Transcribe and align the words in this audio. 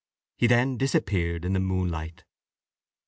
He 0.35 0.47
then 0.47 0.77
disappeared 0.79 1.45
in 1.45 1.53
the 1.53 1.59
moonlight. 1.59 2.23